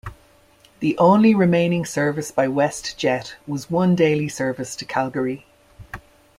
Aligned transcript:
The 0.79 0.97
only 0.97 1.35
remaining 1.35 1.85
service 1.85 2.31
by 2.31 2.47
WestJet 2.47 3.35
was 3.45 3.69
one 3.69 3.93
daily 3.93 4.29
service 4.29 4.75
to 4.77 4.85
Calgary. 4.85 5.45